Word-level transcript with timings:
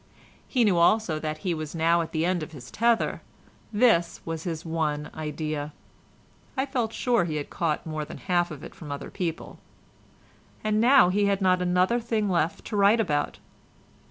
He 0.47 0.63
knew 0.63 0.79
also 0.79 1.19
that 1.19 1.37
he 1.45 1.53
was 1.53 1.75
now 1.75 2.01
at 2.01 2.11
the 2.11 2.25
end 2.25 2.41
of 2.41 2.53
his 2.53 2.71
tether; 2.71 3.21
this 3.71 4.19
was 4.25 4.45
his 4.45 4.65
one 4.65 5.11
idea 5.13 5.73
(I 6.57 6.65
feel 6.65 6.89
sure 6.89 7.25
he 7.25 7.35
had 7.35 7.51
caught 7.51 7.85
more 7.85 8.03
than 8.03 8.17
half 8.17 8.49
of 8.49 8.63
it 8.63 8.73
from 8.73 8.91
other 8.91 9.11
people), 9.11 9.59
and 10.63 10.81
now 10.81 11.09
he 11.09 11.25
had 11.25 11.39
not 11.39 11.61
another 11.61 11.99
thing 11.99 12.27
left 12.31 12.65
to 12.65 12.75
write 12.75 12.99
about. 12.99 13.37